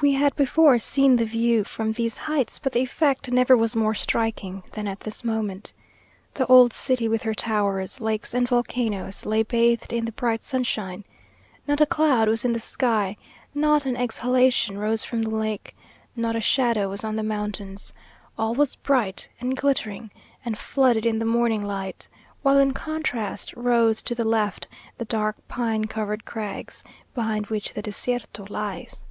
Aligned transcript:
We 0.00 0.12
had 0.14 0.36
before 0.36 0.78
seen 0.78 1.16
the 1.16 1.24
view 1.24 1.64
from 1.64 1.90
these 1.90 2.18
heights, 2.18 2.60
but 2.60 2.72
the 2.72 2.82
effect 2.82 3.32
never 3.32 3.56
was 3.56 3.74
more 3.74 3.94
striking 3.94 4.62
than 4.70 4.86
at 4.86 5.00
this 5.00 5.24
moment. 5.24 5.72
The 6.34 6.46
old 6.46 6.72
city 6.72 7.08
with 7.08 7.22
her 7.22 7.34
towers, 7.34 8.00
lakes, 8.00 8.32
and 8.32 8.46
volcanoes, 8.46 9.26
lay 9.26 9.42
bathed 9.42 9.92
in 9.92 10.04
the 10.04 10.12
bright 10.12 10.44
sunshine. 10.44 11.02
Not 11.66 11.80
a 11.80 11.84
cloud 11.86 12.28
was 12.28 12.44
in 12.44 12.52
the 12.52 12.60
sky 12.60 13.16
not 13.52 13.86
an 13.86 13.96
exhalation 13.96 14.78
rose 14.78 15.02
from 15.02 15.20
the 15.22 15.30
lake 15.34 15.76
not 16.14 16.36
a 16.36 16.40
shadow 16.40 16.88
was 16.88 17.02
on 17.02 17.16
the 17.16 17.24
mountains. 17.24 17.92
All 18.38 18.54
was 18.54 18.76
bright 18.76 19.28
and 19.40 19.56
glittering, 19.56 20.12
and 20.44 20.56
flooded 20.56 21.06
in 21.06 21.18
the 21.18 21.24
morning 21.24 21.64
light; 21.64 22.06
while 22.42 22.60
in 22.60 22.72
contrast 22.72 23.52
rose 23.56 24.00
to 24.02 24.14
the 24.14 24.24
left 24.24 24.68
the 24.96 25.06
dark, 25.06 25.34
pine 25.48 25.86
covered 25.86 26.24
crags, 26.24 26.84
behind 27.16 27.48
which 27.48 27.74
the 27.74 27.82
Desierto 27.82 28.46
lies. 28.48 29.02